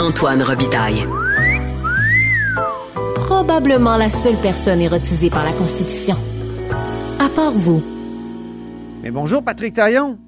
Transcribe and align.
Antoine 0.00 0.42
Robitaille. 0.42 1.04
Probablement 3.16 3.96
la 3.96 4.08
seule 4.08 4.36
personne 4.40 4.80
érotisée 4.80 5.28
par 5.30 5.44
la 5.44 5.52
Constitution. 5.52 6.16
À 7.18 7.28
part 7.28 7.52
vous. 7.52 7.82
Mais 9.02 9.10
bonjour 9.10 9.42
Patrick 9.42 9.74
Taillon, 9.74 10.18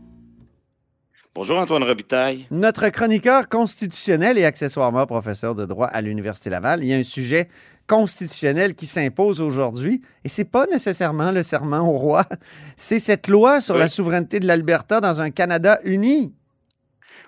Bonjour 1.34 1.56
Antoine 1.58 1.82
Robitaille. 1.84 2.46
notre 2.50 2.88
chroniqueur 2.90 3.48
constitutionnel 3.48 4.36
et 4.36 4.44
accessoirement 4.44 5.06
professeur 5.06 5.54
de 5.54 5.64
droit 5.64 5.86
à 5.86 6.02
l'Université 6.02 6.50
Laval. 6.50 6.82
Il 6.84 6.88
y 6.88 6.94
a 6.94 6.96
un 6.98 7.02
sujet 7.02 7.48
constitutionnel 7.86 8.74
qui 8.74 8.84
s'impose 8.86 9.40
aujourd'hui 9.40 10.02
et 10.24 10.28
c'est 10.28 10.44
pas 10.44 10.66
nécessairement 10.70 11.32
le 11.32 11.42
serment 11.42 11.80
au 11.88 11.92
roi, 11.98 12.26
c'est 12.76 12.98
cette 12.98 13.28
loi 13.28 13.60
sur 13.62 13.74
Oui. 13.76 13.80
la 13.80 13.88
souveraineté 13.88 14.40
de 14.40 14.46
l'Alberta 14.46 15.00
dans 15.00 15.20
un 15.20 15.30
Canada 15.30 15.78
uni. 15.84 16.34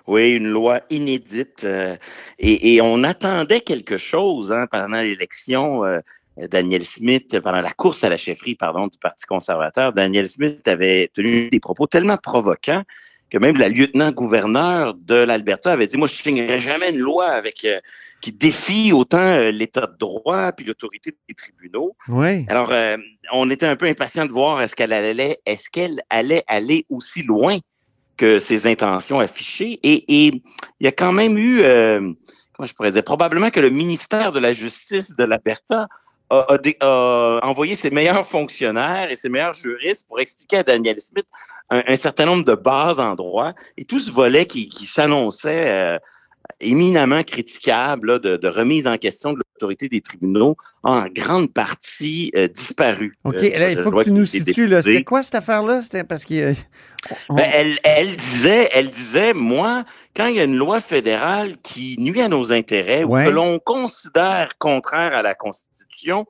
Oui, 0.07 0.31
une 0.33 0.47
loi 0.47 0.81
inédite. 0.89 1.63
euh, 1.63 1.95
et, 2.39 2.75
et 2.75 2.81
on 2.81 3.03
attendait 3.03 3.61
quelque 3.61 3.97
chose 3.97 4.51
hein, 4.51 4.67
pendant 4.69 5.01
l'élection. 5.01 5.83
euh, 5.85 5.99
Daniel 6.51 6.83
Smith, 6.83 7.39
pendant 7.39 7.61
la 7.61 7.71
course 7.71 8.03
à 8.03 8.09
la 8.09 8.17
chefferie, 8.17 8.55
pardon, 8.55 8.87
du 8.87 8.97
Parti 8.99 9.25
conservateur, 9.25 9.93
Daniel 9.93 10.27
Smith 10.27 10.67
avait 10.67 11.09
tenu 11.13 11.49
des 11.49 11.61
propos 11.61 11.87
tellement 11.87 12.17
provoquants 12.17 12.83
que 13.29 13.37
même 13.37 13.55
la 13.57 13.69
lieutenant-gouverneur 13.69 14.95
de 14.95 15.15
l'Alberta 15.15 15.71
avait 15.71 15.87
dit, 15.87 15.97
moi, 15.97 16.07
je 16.07 16.13
signerai 16.15 16.59
jamais 16.59 16.91
une 16.91 16.99
loi 16.99 17.27
avec 17.27 17.63
euh, 17.63 17.79
qui 18.21 18.33
défie 18.33 18.91
autant 18.91 19.17
euh, 19.17 19.51
l'État 19.51 19.87
de 19.87 19.97
droit 19.97 20.51
puis 20.51 20.65
l'autorité 20.65 21.15
des 21.29 21.35
tribunaux. 21.35 21.95
Oui. 22.09 22.45
Alors, 22.49 22.71
euh, 22.71 22.97
on 23.31 23.49
était 23.49 23.65
un 23.65 23.77
peu 23.77 23.85
impatient 23.87 24.25
de 24.25 24.31
voir 24.31 24.61
est-ce 24.61 24.75
qu'elle 24.75 24.93
allait, 24.93 25.39
est-ce 25.45 25.69
qu'elle 25.69 26.01
allait 26.09 26.43
aller 26.47 26.85
aussi 26.89 27.23
loin 27.23 27.59
que 28.17 28.39
ses 28.39 28.67
intentions 28.67 29.19
affichées. 29.19 29.79
Et, 29.83 30.05
il 30.09 30.41
y 30.81 30.87
a 30.87 30.91
quand 30.91 31.11
même 31.11 31.37
eu, 31.37 31.61
euh, 31.61 31.99
comment 32.53 32.67
je 32.67 32.73
pourrais 32.73 32.91
dire, 32.91 33.03
probablement 33.03 33.49
que 33.49 33.59
le 33.59 33.69
ministère 33.69 34.31
de 34.31 34.39
la 34.39 34.53
Justice 34.53 35.15
de 35.15 35.23
l'Alberta 35.23 35.87
a, 36.29 36.57
a 36.81 37.39
envoyé 37.43 37.75
ses 37.75 37.89
meilleurs 37.89 38.25
fonctionnaires 38.25 39.11
et 39.11 39.15
ses 39.15 39.29
meilleurs 39.29 39.53
juristes 39.53 40.07
pour 40.07 40.19
expliquer 40.19 40.57
à 40.57 40.63
Daniel 40.63 40.99
Smith 40.99 41.27
un, 41.69 41.83
un 41.87 41.95
certain 41.95 42.25
nombre 42.25 42.45
de 42.45 42.55
bases 42.55 42.99
en 42.99 43.15
droit 43.15 43.53
et 43.77 43.85
tout 43.85 43.99
ce 43.99 44.11
volet 44.11 44.45
qui, 44.45 44.69
qui 44.69 44.85
s'annonçait 44.85 45.71
euh, 45.71 45.99
éminemment 46.59 47.23
critiquable 47.23 48.13
là, 48.13 48.19
de, 48.19 48.37
de 48.37 48.47
remise 48.47 48.87
en 48.87 48.97
question 48.97 49.33
de 49.33 49.37
l'autorité 49.39 49.87
des 49.89 50.01
tribunaux 50.01 50.55
a 50.83 50.91
en 50.91 51.05
grande 51.07 51.51
partie 51.53 52.31
euh, 52.35 52.47
disparu. 52.47 53.17
OK, 53.23 53.35
Euh, 53.35 53.57
là, 53.59 53.71
il 53.71 53.77
faut 53.77 53.91
que 53.91 54.03
tu 54.03 54.11
nous 54.11 54.25
situes. 54.25 54.69
C'était 54.81 55.03
quoi 55.03 55.23
cette 55.23 55.35
affaire-là? 55.35 55.81
C'était 55.81 56.03
parce 56.03 56.23
que. 56.25 56.53
on- 57.29 57.35
Ben, 57.35 57.49
elle, 57.53 57.79
elle 57.83 58.15
disait, 58.15 58.69
elle 58.73 58.89
disait, 58.89 59.33
moi, 59.33 59.83
quand 60.15 60.27
il 60.27 60.35
y 60.35 60.39
a 60.39 60.43
une 60.43 60.57
loi 60.57 60.81
fédérale 60.81 61.57
qui 61.61 61.95
nuit 61.99 62.21
à 62.21 62.27
nos 62.29 62.51
intérêts 62.51 63.03
Ouais. 63.03 63.23
ou 63.23 63.29
que 63.29 63.31
l'on 63.31 63.59
considère 63.59 64.51
contraire 64.59 65.13
à 65.13 65.21
la 65.21 65.35
Constitution, 65.35 66.25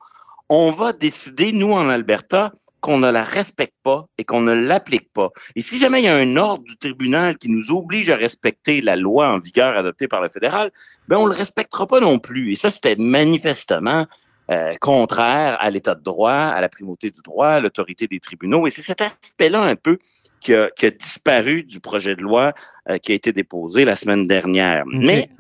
on 0.50 0.72
va 0.72 0.94
décider, 0.94 1.52
nous, 1.52 1.72
en 1.74 1.90
Alberta, 1.90 2.52
qu'on 2.86 3.00
ne 3.00 3.10
la 3.10 3.24
respecte 3.24 3.74
pas 3.82 4.06
et 4.20 4.24
qu'on 4.24 4.42
ne 4.42 4.54
l'applique 4.54 5.12
pas. 5.12 5.32
Et 5.56 5.62
si 5.62 5.80
jamais 5.80 6.02
il 6.02 6.06
y 6.06 6.08
a 6.08 6.16
un 6.16 6.36
ordre 6.36 6.64
du 6.66 6.78
tribunal 6.78 7.36
qui 7.36 7.50
nous 7.50 7.72
oblige 7.72 8.12
à 8.12 8.16
respecter 8.16 8.80
la 8.80 8.96
loi 8.96 9.28
en 9.28 9.40
vigueur 9.40 9.76
adoptée 9.76 10.08
par 10.08 10.22
le 10.22 10.30
fédéral, 10.30 10.70
ben 11.08 11.18
on 11.18 11.26
le 11.26 11.34
respectera 11.34 11.88
pas 11.88 12.00
non 12.00 12.20
plus. 12.20 12.52
Et 12.52 12.56
ça, 12.56 12.70
c'était 12.70 12.96
manifestement 12.96 14.06
euh, 14.52 14.76
contraire 14.80 15.58
à 15.62 15.72
l'état 15.72 15.96
de 15.96 16.04
droit, 16.04 16.32
à 16.32 16.62
la 16.62 16.70
primauté 16.70 17.10
du 17.10 17.22
droit, 17.24 17.48
à 17.48 17.60
l'autorité 17.60 18.06
des 18.06 18.20
tribunaux. 18.20 18.68
Et 18.68 18.70
c'est 18.70 18.84
cet 18.84 19.02
aspect-là 19.02 19.64
un 19.64 19.76
peu 19.76 19.98
qui 20.40 20.54
a, 20.54 20.70
qui 20.70 20.86
a 20.86 20.92
disparu 20.92 21.64
du 21.64 21.80
projet 21.80 22.16
de 22.16 22.22
loi 22.22 22.54
euh, 22.92 23.00
qui 23.00 23.14
a 23.14 23.16
été 23.16 23.34
déposé 23.34 23.84
la 23.84 23.96
semaine 23.96 24.28
dernière. 24.28 24.84
Mais 24.86 25.32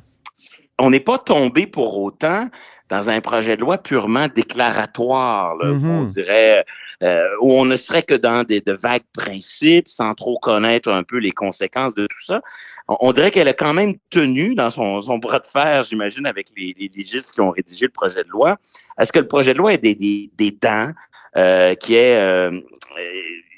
on 0.79 0.89
n'est 0.89 0.99
pas 0.99 1.19
tombé 1.19 1.67
pour 1.67 1.95
autant 1.99 2.49
dans 2.89 3.11
un 3.11 3.21
projet 3.21 3.55
de 3.55 3.61
loi 3.61 3.77
purement 3.77 4.27
déclaratoire, 4.27 5.55
là, 5.57 5.69
on 5.71 6.05
dirait, 6.05 6.65
euh, 7.03 7.27
où 7.41 7.51
on 7.53 7.65
ne 7.65 7.75
serait 7.77 8.03
que 8.03 8.13
dans 8.15 8.43
des, 8.43 8.61
de 8.61 8.71
vagues 8.71 9.03
principes, 9.13 9.87
sans 9.87 10.13
trop 10.13 10.37
connaître 10.39 10.89
un 10.89 11.03
peu 11.03 11.17
les 11.17 11.31
conséquences 11.31 11.93
de 11.93 12.07
tout 12.07 12.23
ça. 12.25 12.41
On, 12.87 12.97
on 13.01 13.11
dirait 13.11 13.31
qu'elle 13.31 13.47
a 13.47 13.53
quand 13.53 13.73
même 13.73 13.95
tenu 14.09 14.55
dans 14.55 14.69
son, 14.69 15.01
son 15.01 15.17
bras 15.17 15.39
de 15.39 15.47
fer, 15.47 15.83
j'imagine, 15.83 16.25
avec 16.25 16.47
les, 16.55 16.75
les 16.77 16.89
légistes 16.95 17.33
qui 17.33 17.41
ont 17.41 17.51
rédigé 17.51 17.85
le 17.85 17.91
projet 17.91 18.23
de 18.23 18.29
loi, 18.29 18.57
à 18.97 19.05
ce 19.05 19.11
que 19.11 19.19
le 19.19 19.27
projet 19.27 19.53
de 19.53 19.57
loi 19.57 19.73
ait 19.73 19.77
des, 19.77 19.95
des, 19.95 20.29
des 20.37 20.51
dents, 20.51 20.91
euh, 21.37 21.75
qui 21.75 21.95
est 21.95 22.15
euh, 22.15 22.61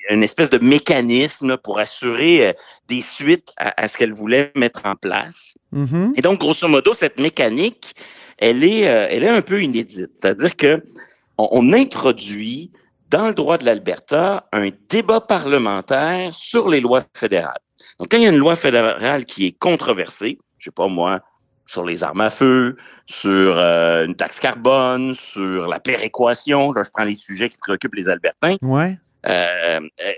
une 0.10 0.24
espèce 0.24 0.50
de 0.50 0.58
mécanisme 0.58 1.58
pour 1.58 1.80
assurer 1.80 2.56
des 2.88 3.02
suites 3.02 3.54
à, 3.58 3.84
à 3.84 3.88
ce 3.88 3.98
qu'elle 3.98 4.14
voulait 4.14 4.52
mettre 4.56 4.86
en 4.86 4.96
place? 4.96 5.56
Mhm. 5.72 6.14
Et 6.16 6.22
donc, 6.22 6.40
grosso 6.40 6.68
modo, 6.68 6.94
cette 6.94 7.20
mécanique, 7.20 7.94
elle 8.38 8.64
est, 8.64 8.82
elle 8.82 9.24
est 9.24 9.30
un 9.30 9.42
peu 9.42 9.62
inédite. 9.62 10.12
C'est-à-dire 10.14 10.56
que 10.56 10.82
on, 11.38 11.50
on 11.52 11.74
introduit 11.74 12.72
dans 13.10 13.28
le 13.28 13.34
droit 13.34 13.58
de 13.58 13.66
l'Alberta 13.66 14.48
un 14.52 14.70
débat 14.90 15.22
parlementaire 15.22 16.34
sur 16.34 16.70
les 16.70 16.80
lois 16.82 17.02
fédérales. 17.16 17.60
Donc, 18.00 18.10
quand 18.12 18.18
il 18.18 18.24
y 18.24 18.28
a 18.28 18.30
une 18.30 18.38
loi 18.38 18.56
fédérale 18.56 19.26
qui 19.26 19.48
est 19.48 19.58
controversée, 19.58 20.38
je 20.58 20.66
sais 20.66 20.72
pas 20.72 20.88
moi, 20.88 21.22
sur 21.66 21.84
les 21.84 22.04
armes 22.04 22.22
à 22.22 22.30
feu, 22.30 22.78
sur 23.06 23.58
euh, 23.58 24.06
une 24.06 24.16
taxe 24.16 24.40
carbone, 24.40 25.14
sur 25.14 25.68
la 25.68 25.80
péréquation, 25.80 26.72
là, 26.72 26.84
je 26.84 26.90
prends 26.94 27.04
les 27.04 27.16
sujets 27.16 27.50
qui 27.50 27.58
préoccupent 27.58 27.96
les 27.96 28.10
Albertains, 28.10 28.56
Ouais. 28.62 28.98
euh, 29.28 29.80
euh, 29.80 30.14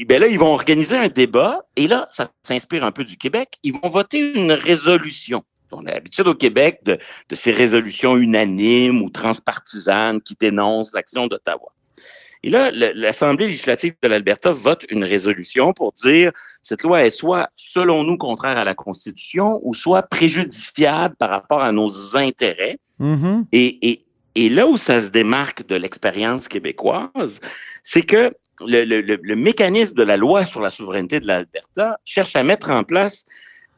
et 0.00 0.04
ben 0.04 0.20
là, 0.20 0.26
ils 0.26 0.38
vont 0.38 0.52
organiser 0.52 0.96
un 0.96 1.08
débat 1.08 1.64
et 1.76 1.86
là, 1.88 2.06
ça 2.10 2.28
s'inspire 2.42 2.84
un 2.84 2.92
peu 2.92 3.04
du 3.04 3.16
Québec. 3.16 3.58
Ils 3.62 3.72
vont 3.72 3.88
voter 3.88 4.18
une 4.18 4.52
résolution. 4.52 5.42
On 5.70 5.86
a 5.86 5.92
l'habitude 5.92 6.28
au 6.28 6.34
Québec 6.34 6.80
de, 6.84 6.98
de 7.28 7.34
ces 7.34 7.50
résolutions 7.50 8.16
unanimes 8.16 9.00
ou 9.02 9.08
transpartisanes 9.10 10.20
qui 10.20 10.36
dénoncent 10.38 10.92
l'action 10.92 11.26
d'Ottawa. 11.26 11.72
Et 12.44 12.50
là, 12.50 12.70
l'Assemblée 12.72 13.46
législative 13.46 13.94
de 14.02 14.08
l'Alberta 14.08 14.50
vote 14.50 14.84
une 14.90 15.04
résolution 15.04 15.72
pour 15.72 15.92
dire 15.92 16.32
cette 16.60 16.82
loi 16.82 17.04
est 17.04 17.10
soit, 17.10 17.48
selon 17.54 18.02
nous, 18.02 18.16
contraire 18.16 18.58
à 18.58 18.64
la 18.64 18.74
Constitution 18.74 19.60
ou 19.62 19.74
soit 19.74 20.02
préjudiciable 20.02 21.14
par 21.16 21.30
rapport 21.30 21.62
à 21.62 21.70
nos 21.70 22.16
intérêts. 22.16 22.78
Mhm. 22.98 23.46
Et, 23.52 23.88
et, 23.88 24.04
et 24.34 24.48
là 24.48 24.66
où 24.66 24.76
ça 24.76 25.00
se 25.00 25.08
démarque 25.08 25.66
de 25.66 25.76
l'expérience 25.76 26.48
québécoise, 26.48 27.40
c'est 27.82 28.02
que 28.02 28.32
le, 28.66 28.84
le, 28.84 29.00
le, 29.00 29.18
le 29.22 29.36
mécanisme 29.36 29.94
de 29.94 30.02
la 30.02 30.16
loi 30.16 30.44
sur 30.44 30.60
la 30.60 30.70
souveraineté 30.70 31.20
de 31.20 31.26
l'Alberta 31.26 31.98
cherche 32.04 32.34
à 32.34 32.42
mettre 32.42 32.70
en 32.70 32.82
place 32.82 33.24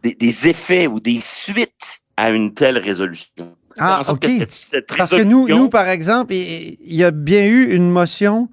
des, 0.02 0.14
des 0.14 0.48
effets 0.48 0.86
ou 0.86 1.00
des 1.00 1.20
suites 1.20 2.00
à 2.16 2.30
une 2.30 2.54
telle 2.54 2.78
résolution. 2.78 3.56
Ah, 3.78 4.02
OK. 4.08 4.20
que 4.20 4.28
cette- 4.28 4.52
cette 4.52 4.96
Parce 4.96 5.10
que 5.10 5.22
nous, 5.22 5.48
nous, 5.48 5.68
par 5.68 5.88
exemple, 5.88 6.32
il 6.34 6.76
y 6.84 7.02
a 7.04 7.10
bien 7.10 7.44
eu 7.44 7.74
une 7.74 7.90
motion 7.90 8.48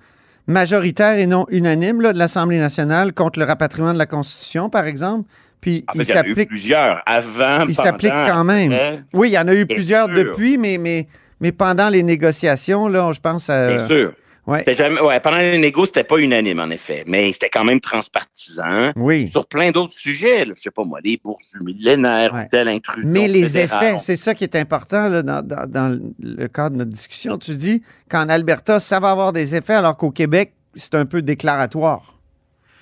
majoritaire 0.47 1.17
et 1.19 1.27
non 1.27 1.45
unanime 1.49 2.01
là, 2.01 2.13
de 2.13 2.17
l'Assemblée 2.17 2.59
nationale 2.59 3.13
contre 3.13 3.39
le 3.39 3.45
rapatriement 3.45 3.93
de 3.93 3.97
la 3.97 4.05
Constitution, 4.05 4.69
par 4.69 4.85
exemple. 4.87 5.29
Puis 5.61 5.83
En 5.87 5.93
fait, 5.93 5.99
il 5.99 6.05
il 6.05 6.09
y 6.09 6.13
en 6.13 6.15
a 6.15 6.19
eu 6.25 6.29
s'applique. 6.29 6.47
plusieurs 6.49 7.01
avant, 7.05 7.65
Il 7.67 7.75
s'applique 7.75 8.11
quand 8.11 8.43
même. 8.43 8.71
après. 8.71 9.03
Oui, 9.13 9.29
il 9.29 9.33
y 9.33 9.37
en 9.37 9.47
a 9.47 9.53
eu 9.53 9.65
plusieurs 9.67 10.05
sûr. 10.07 10.15
depuis, 10.15 10.57
mais, 10.57 10.77
mais, 10.79 11.07
mais 11.39 11.51
pendant 11.51 11.89
les 11.89 12.01
négociations, 12.03 12.87
là, 12.87 13.11
je 13.13 13.19
pense 13.19 13.49
à. 13.49 13.67
Bien 13.67 13.87
sûr. 13.87 14.13
Ouais. 14.47 14.59
C'était 14.59 14.73
jamais- 14.73 14.99
ouais, 15.01 15.19
pendant 15.19 15.37
les 15.37 15.57
négos, 15.59 15.85
c'était 15.85 16.03
pas 16.03 16.17
unanime, 16.17 16.59
en 16.59 16.69
effet, 16.71 17.03
mais 17.05 17.31
c'était 17.31 17.49
quand 17.49 17.63
même 17.63 17.79
transpartisan. 17.79 18.91
Oui. 18.95 19.29
Sur 19.29 19.45
plein 19.45 19.69
d'autres 19.71 19.93
sujets, 19.93 20.45
là, 20.45 20.53
je 20.57 20.61
sais 20.61 20.71
pas 20.71 20.83
moi, 20.83 20.99
les 21.03 21.17
bourses 21.23 21.47
du 21.51 21.63
millénaire, 21.63 22.33
Ouais. 22.33 22.45
ou 22.45 22.47
telle 22.49 22.67
intrusion 22.67 23.07
Mais 23.09 23.27
les 23.27 23.45
fédérale. 23.45 23.83
effets, 23.83 23.99
c'est 23.99 24.15
ça 24.15 24.33
qui 24.33 24.43
est 24.43 24.55
important 24.55 25.07
là, 25.09 25.21
dans, 25.21 25.45
dans- 25.45 25.67
dans 25.69 25.99
le 26.19 26.47
cadre 26.47 26.71
de 26.71 26.77
notre 26.79 26.89
discussion. 26.91 27.37
Tu 27.37 27.53
dis 27.55 27.83
qu'en 28.09 28.29
Alberta, 28.29 28.79
ça 28.79 28.99
va 28.99 29.11
avoir 29.11 29.31
des 29.31 29.53
effets, 29.55 29.75
alors 29.75 29.95
qu'au 29.95 30.11
Québec, 30.11 30.53
c'est 30.73 30.95
un 30.95 31.05
peu 31.05 31.21
déclaratoire. 31.21 32.15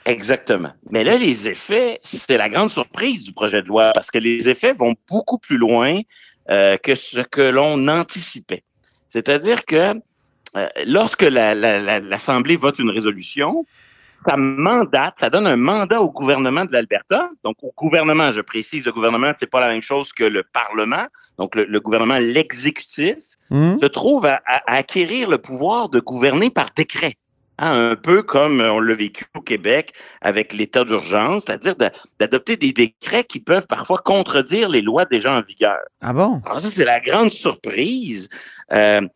Exactement. 0.05 0.71
Mais 0.91 1.03
là, 1.03 1.17
les 1.17 1.47
effets, 1.49 1.99
c'est 2.03 2.37
la 2.37 2.49
grande 2.49 2.71
surprise 2.71 3.23
du 3.23 3.33
projet 3.33 3.61
de 3.61 3.67
loi 3.67 3.91
parce 3.93 4.09
que 4.09 4.17
les 4.17 4.47
effets 4.49 4.73
vont 4.73 4.95
beaucoup 5.09 5.37
plus 5.37 5.57
loin 5.57 5.99
euh, 6.49 6.77
que 6.77 6.95
ce 6.95 7.19
que 7.19 7.41
l'on 7.41 7.87
anticipait. 7.89 8.63
C'est-à-dire 9.07 9.65
que 9.65 9.93
lorsque 10.85 11.21
la- 11.23 11.55
la- 11.55 11.99
l'Assemblée 11.99 12.55
vote 12.55 12.79
une 12.79 12.89
résolution, 12.89 13.65
ça 14.25 14.35
mandate, 14.35 15.15
ça 15.19 15.29
donne 15.29 15.47
un 15.47 15.55
mandat 15.55 16.01
au 16.01 16.11
gouvernement 16.11 16.65
de 16.65 16.73
l'Alberta. 16.73 17.29
Donc, 17.43 17.55
au 17.61 17.73
gouvernement, 17.77 18.31
je 18.31 18.41
précise, 18.41 18.85
le 18.85 18.91
gouvernement, 18.91 19.31
c'est 19.37 19.49
pas 19.49 19.61
la 19.61 19.67
même 19.69 19.81
chose 19.81 20.11
que 20.11 20.25
le 20.25 20.43
Parlement. 20.43 21.05
Donc, 21.37 21.55
le, 21.55 21.63
le 21.65 21.79
gouvernement, 21.79 22.17
l'exécutif, 22.17 23.15
Hum? 23.51 23.77
se 23.81 23.87
trouve 23.87 24.25
à, 24.27 24.41
acquérir 24.67 25.27
le 25.29 25.39
pouvoir 25.39 25.89
de 25.89 25.99
gouverner 25.99 26.49
par 26.51 26.67
décret. 26.75 27.13
Hein, 27.57 27.91
un 27.91 27.95
peu 27.95 28.21
comme 28.21 28.61
euh, 28.61 28.71
on 28.71 28.79
l'a 28.79 28.93
vécu 28.93 29.25
au 29.35 29.41
Québec 29.41 29.93
avec 30.21 30.53
l'état 30.53 30.83
d'urgence, 30.83 31.43
c'est-à-dire 31.45 31.75
d'a- 31.75 31.91
d'adopter 32.19 32.55
des 32.55 32.71
décrets 32.71 33.23
qui 33.23 33.39
peuvent 33.39 33.67
parfois 33.67 33.97
contredire 33.97 34.69
les 34.69 34.81
lois 34.81 35.05
déjà 35.05 35.33
en 35.33 35.41
vigueur. 35.41 35.79
Ah 36.01 36.13
bon? 36.13 36.41
Alors 36.45 36.61
ça, 36.61 36.69
c'est 36.69 36.85
la 36.85 36.99
grande 36.99 37.31
surprise. 37.31 38.29
Euh, 38.71 39.01
euh, 39.01 39.07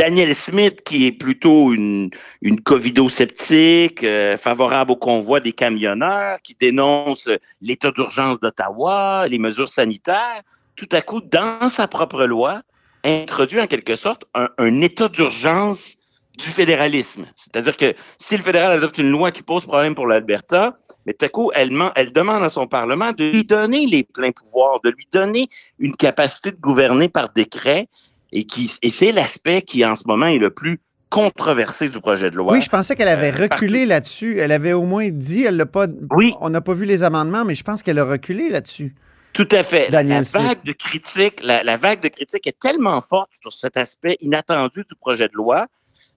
Daniel 0.00 0.34
Smith, 0.34 0.80
qui 0.82 1.06
est 1.06 1.12
plutôt 1.12 1.74
une, 1.74 2.08
une 2.40 2.58
covido-sceptique, 2.62 4.02
euh, 4.02 4.38
favorable 4.38 4.92
au 4.92 4.96
convoi 4.96 5.40
des 5.40 5.52
camionneurs, 5.52 6.38
qui 6.42 6.54
dénonce 6.58 7.28
euh, 7.28 7.36
l'état 7.60 7.90
d'urgence 7.90 8.40
d'Ottawa, 8.40 9.26
les 9.28 9.38
mesures 9.38 9.68
sanitaires, 9.68 10.40
tout 10.74 10.88
à 10.92 11.02
coup, 11.02 11.20
dans 11.20 11.68
sa 11.68 11.86
propre 11.86 12.24
loi, 12.24 12.62
introduit 13.04 13.60
en 13.60 13.66
quelque 13.66 13.94
sorte 13.94 14.24
un, 14.34 14.80
état 14.80 15.10
d'urgence 15.10 15.96
du 16.38 16.46
fédéralisme. 16.46 17.26
C'est-à-dire 17.36 17.76
que 17.76 17.92
si 18.16 18.38
le 18.38 18.42
fédéral 18.42 18.72
adopte 18.72 18.96
une 18.96 19.10
loi 19.10 19.30
qui 19.30 19.42
pose 19.42 19.66
problème 19.66 19.94
pour 19.94 20.06
l'Alberta, 20.06 20.78
mais 21.04 21.12
tout 21.12 21.26
à 21.26 21.28
coup, 21.28 21.52
elle 21.54 21.68
demande 22.12 22.42
à 22.42 22.48
son 22.48 22.66
Parlement 22.66 23.12
de 23.12 23.24
lui 23.24 23.44
donner 23.44 23.84
les 23.84 24.04
pleins 24.04 24.32
pouvoirs, 24.32 24.80
de 24.82 24.88
lui 24.88 25.06
donner 25.12 25.48
une 25.78 25.94
capacité 25.94 26.52
de 26.52 26.56
gouverner 26.56 27.10
par 27.10 27.28
décret, 27.28 27.88
et, 28.32 28.44
qui, 28.44 28.70
et 28.82 28.90
c'est 28.90 29.12
l'aspect 29.12 29.62
qui, 29.62 29.84
en 29.84 29.94
ce 29.94 30.04
moment, 30.06 30.26
est 30.26 30.38
le 30.38 30.50
plus 30.50 30.80
controversé 31.08 31.88
du 31.88 32.00
projet 32.00 32.30
de 32.30 32.36
loi. 32.36 32.52
Oui, 32.52 32.62
je 32.62 32.68
pensais 32.68 32.94
qu'elle 32.94 33.08
avait 33.08 33.32
Euh, 33.32 33.42
reculé 33.48 33.84
là-dessus. 33.84 34.38
Elle 34.38 34.52
avait 34.52 34.72
au 34.72 34.84
moins 34.84 35.08
dit, 35.10 35.44
elle 35.44 35.56
l'a 35.56 35.66
pas. 35.66 35.86
Oui. 36.10 36.34
On 36.40 36.50
n'a 36.50 36.60
pas 36.60 36.74
vu 36.74 36.84
les 36.84 37.02
amendements, 37.02 37.44
mais 37.44 37.56
je 37.56 37.64
pense 37.64 37.82
qu'elle 37.82 37.98
a 37.98 38.04
reculé 38.04 38.48
là-dessus. 38.48 38.94
Tout 39.32 39.48
à 39.50 39.62
fait. 39.62 39.90
Daniel 39.90 40.18
la 40.18 40.24
Smith. 40.24 40.42
vague 40.42 40.64
de 40.64 40.72
critiques, 40.72 41.40
la, 41.42 41.62
la 41.62 41.76
vague 41.76 42.00
de 42.00 42.08
est 42.08 42.58
tellement 42.58 43.00
forte 43.00 43.30
sur 43.40 43.52
cet 43.52 43.76
aspect 43.76 44.16
inattendu 44.20 44.84
du 44.88 44.94
projet 44.96 45.28
de 45.28 45.34
loi 45.34 45.66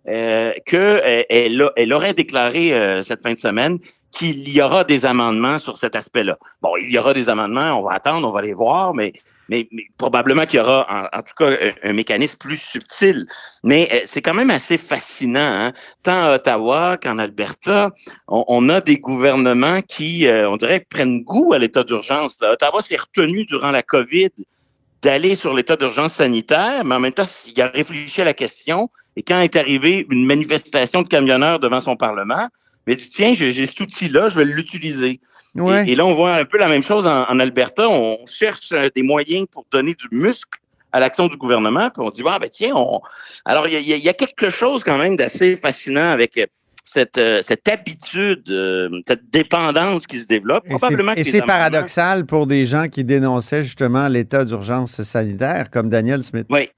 euh, 0.08 0.52
qu'elle 0.66 1.26
elle, 1.30 1.70
elle 1.76 1.94
aurait 1.94 2.14
déclaré 2.14 2.74
euh, 2.74 3.04
cette 3.04 3.22
fin 3.24 3.34
de 3.34 3.40
semaine 3.40 3.80
qu'il 4.12 4.48
y 4.50 4.62
aura 4.62 4.84
des 4.84 5.06
amendements 5.06 5.60
sur 5.60 5.78
cet 5.78 5.96
aspect-là. 5.96 6.38
Bon, 6.62 6.76
il 6.78 6.92
y 6.92 6.98
aura 6.98 7.14
des 7.14 7.30
amendements, 7.30 7.80
on 7.80 7.84
va 7.84 7.94
attendre, 7.96 8.28
on 8.28 8.32
va 8.32 8.42
les 8.42 8.54
voir, 8.54 8.94
mais, 8.94 9.14
mais, 9.50 9.68
probablement 9.98 10.46
qu'il 10.46 10.58
y 10.58 10.62
aura 10.62 11.10
en, 11.14 11.22
tout 11.22 11.34
cas 11.38 11.56
un, 11.84 11.94
mécanisme 11.94 12.38
plus 12.38 12.58
subtil. 12.58 13.26
Mais 13.64 13.90
euh, 13.94 14.02
c'est 14.06 14.22
quand 14.22 14.34
même 14.34 14.50
assez 14.50 14.78
fascinant, 14.78 15.40
hein? 15.40 15.74
tant 16.02 16.26
à 16.26 16.36
Ottawa 16.36 16.98
qu'en 16.98 17.20
Alberta, 17.20 17.92
on, 18.28 18.70
a 18.70 18.82
des 18.82 18.98
gouvernements 18.98 19.82
qui, 19.82 20.28
euh, 20.28 20.50
on 20.50 20.58
dirait, 20.58 20.86
prennent 20.90 21.24
goût 21.24 21.54
à 21.54 21.60
l'état 21.60 21.84
d'urgence. 21.84 22.38
Ottawa 22.42 22.82
s'est 22.82 22.98
retenu 22.98 23.46
durant 23.46 23.72
la 23.72 23.84
COVID 23.84 24.30
d'aller 25.02 25.36
sur 25.36 25.54
l'état 25.54 25.76
d'urgence 25.76 26.14
sanitaire, 26.14 26.86
mais 26.86 26.96
en 26.96 27.00
même 27.00 27.12
temps, 27.12 27.24
il 27.46 27.62
a 27.62 27.68
réfléchi 27.68 28.22
à 28.22 28.26
la 28.26 28.34
question. 28.34 28.90
Et 29.16 29.22
quand 29.22 29.42
est 29.42 29.56
arrivée 29.56 30.08
une 30.10 30.26
manifestation 30.26 31.02
de 31.02 31.08
camionneurs 31.08 31.60
devant 31.60 31.82
son 31.82 31.96
Parlement, 31.96 32.48
a 32.92 32.96
dit, 32.96 33.10
tiens, 33.10 33.34
j'ai 33.34 33.66
cet 33.66 33.80
outil-là, 33.80 34.28
je 34.30 34.38
vais 34.40 34.46
l'utiliser. 34.46 35.20
Ouais. 35.56 35.88
Et, 35.88 35.92
et 35.92 35.96
là, 35.96 36.06
on 36.06 36.14
voit 36.14 36.36
un 36.36 36.46
peu 36.46 36.58
la 36.58 36.68
même 36.68 36.84
chose 36.84 37.08
en, 37.08 37.24
en 37.30 37.40
Alberta. 37.40 37.88
On 37.88 38.26
cherche 38.26 38.72
euh, 38.74 38.90
des 38.94 39.04
moyens 39.04 39.46
pour 39.52 39.66
donner 39.72 39.94
du 39.94 40.08
muscle 40.12 40.60
à 40.92 41.00
l'action 41.00 41.28
du 41.28 41.38
gouvernement. 41.38 41.90
Puis 41.92 42.04
on 42.06 42.10
dit, 42.10 42.24
ah, 42.28 42.40
ben 42.40 42.50
tiens, 42.52 42.74
on... 42.76 43.00
alors 43.46 43.68
il 43.68 43.74
y, 43.82 43.94
a- 43.94 43.98
y 43.98 44.14
quelque 44.16 44.50
chose 44.50 44.84
quand 44.84 44.98
même 44.98 45.16
d'assez 45.16 45.56
fascinant 45.56 46.10
avec 46.10 46.38
euh, 46.38 46.46
cette, 46.84 47.18
euh, 47.18 47.42
cette 47.42 47.68
habitude, 47.68 48.44
euh, 48.50 48.90
cette 49.08 49.30
dépendance 49.30 50.06
qui 50.06 50.20
se 50.20 50.28
développe. 50.28 50.66
Et 50.66 50.70
c'est- 50.70 50.78
Probablement 50.78 51.14
Et 51.14 51.24
c'est 51.24 51.42
paradoxal 51.42 52.26
pour 52.26 52.46
des 52.48 52.66
gens 52.66 52.88
qui 52.90 53.04
dénonçaient 53.04 53.64
justement 53.64 54.08
l'état 54.08 54.44
d'urgence 54.44 55.02
sanitaire, 55.04 55.70
comme 55.72 55.90
Daniel 55.90 56.22
Smith. 56.24 56.48
Oui. 56.50 56.70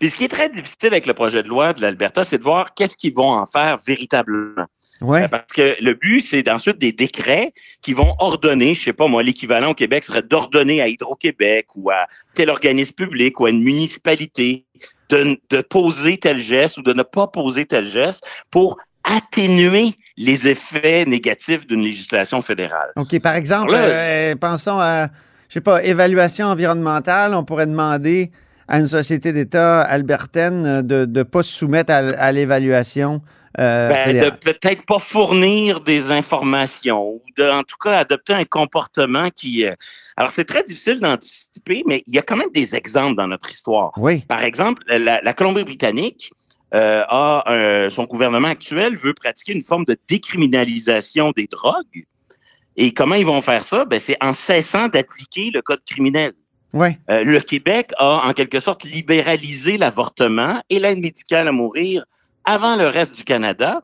Puis 0.00 0.10
ce 0.10 0.16
qui 0.16 0.24
est 0.24 0.28
très 0.28 0.48
difficile 0.48 0.88
avec 0.88 1.06
le 1.06 1.14
projet 1.14 1.42
de 1.44 1.48
loi 1.48 1.72
de 1.72 1.80
l'Alberta, 1.80 2.24
c'est 2.24 2.38
de 2.38 2.42
voir 2.42 2.74
qu'est-ce 2.74 2.96
qu'ils 2.96 3.14
vont 3.14 3.30
en 3.30 3.46
faire 3.46 3.78
véritablement. 3.86 4.66
Ouais. 5.00 5.28
Parce 5.28 5.52
que 5.52 5.76
le 5.82 5.94
but, 5.94 6.20
c'est 6.20 6.48
ensuite 6.48 6.78
des 6.78 6.92
décrets 6.92 7.52
qui 7.82 7.92
vont 7.92 8.14
ordonner, 8.20 8.74
je 8.74 8.82
sais 8.82 8.92
pas 8.92 9.06
moi, 9.06 9.22
l'équivalent 9.22 9.70
au 9.70 9.74
Québec 9.74 10.04
serait 10.04 10.22
d'ordonner 10.22 10.80
à 10.80 10.88
Hydro-Québec 10.88 11.66
ou 11.74 11.90
à 11.90 12.06
tel 12.34 12.48
organisme 12.48 12.94
public 12.94 13.38
ou 13.40 13.46
à 13.46 13.50
une 13.50 13.62
municipalité 13.62 14.64
de, 15.10 15.38
de 15.50 15.60
poser 15.62 16.16
tel 16.16 16.38
geste 16.38 16.78
ou 16.78 16.82
de 16.82 16.92
ne 16.92 17.02
pas 17.02 17.26
poser 17.26 17.66
tel 17.66 17.88
geste 17.88 18.24
pour 18.50 18.78
atténuer 19.04 19.92
les 20.16 20.48
effets 20.48 21.04
négatifs 21.04 21.66
d'une 21.66 21.82
législation 21.82 22.40
fédérale. 22.40 22.90
OK, 22.96 23.20
par 23.20 23.34
exemple, 23.34 23.72
Là- 23.72 23.84
euh, 23.84 24.34
pensons 24.36 24.78
à, 24.80 25.08
je 25.48 25.54
sais 25.54 25.60
pas, 25.60 25.84
évaluation 25.84 26.46
environnementale. 26.46 27.34
On 27.34 27.44
pourrait 27.44 27.66
demander 27.66 28.30
à 28.68 28.78
une 28.78 28.86
société 28.86 29.32
d'État 29.32 29.82
albertaine 29.82 30.82
de 30.82 31.06
ne 31.06 31.22
pas 31.22 31.42
se 31.42 31.52
soumettre 31.52 31.92
à, 31.92 31.96
à 31.98 32.32
l'évaluation 32.32 33.20
euh, 33.60 33.88
Ben, 33.88 34.24
de 34.24 34.30
peut-être 34.30 34.84
pas 34.84 34.98
fournir 34.98 35.80
des 35.80 36.10
informations 36.10 37.06
ou 37.08 37.22
de, 37.36 37.44
en 37.44 37.62
tout 37.62 37.76
cas, 37.80 37.98
adopter 37.98 38.32
un 38.32 38.44
comportement 38.44 39.30
qui. 39.30 39.64
euh, 39.64 39.72
Alors, 40.16 40.32
c'est 40.32 40.44
très 40.44 40.64
difficile 40.64 40.98
d'anticiper, 40.98 41.84
mais 41.86 42.02
il 42.08 42.14
y 42.14 42.18
a 42.18 42.22
quand 42.22 42.36
même 42.36 42.50
des 42.52 42.74
exemples 42.74 43.16
dans 43.16 43.28
notre 43.28 43.48
histoire. 43.50 43.92
Oui. 43.96 44.24
Par 44.26 44.42
exemple, 44.42 44.82
la, 44.88 45.20
la 45.22 45.32
Colombie-Britannique 45.34 46.32
euh, 46.74 47.04
a 47.08 47.44
un- 47.46 47.90
son 47.90 48.04
gouvernement 48.04 48.48
actuel 48.48 48.96
veut 48.96 49.14
pratiquer 49.14 49.52
une 49.52 49.62
forme 49.62 49.84
de 49.84 49.96
décriminalisation 50.08 51.30
des 51.30 51.46
drogues. 51.46 52.04
Et 52.76 52.92
comment 52.92 53.14
ils 53.14 53.26
vont 53.26 53.40
faire 53.40 53.62
ça? 53.62 53.84
Ben, 53.84 54.00
c'est 54.00 54.16
en 54.20 54.32
cessant 54.32 54.88
d'appliquer 54.88 55.50
le 55.54 55.62
code 55.62 55.82
criminel. 55.88 56.32
Euh, 57.10 57.24
le 57.24 57.40
Québec 57.40 57.90
a 57.98 58.26
en 58.26 58.32
quelque 58.32 58.60
sorte 58.60 58.84
libéralisé 58.84 59.78
l'avortement 59.78 60.60
et 60.70 60.78
l'aide 60.78 60.98
médicale 60.98 61.48
à 61.48 61.52
mourir 61.52 62.04
avant 62.44 62.76
le 62.76 62.88
reste 62.88 63.16
du 63.16 63.24
Canada 63.24 63.82